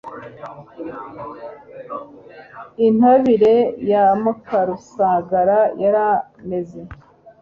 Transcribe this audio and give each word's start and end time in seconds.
Intabire 2.87 3.55
ya 3.91 4.05
Mukarusagara 4.21 5.59
yarameze 5.81 6.79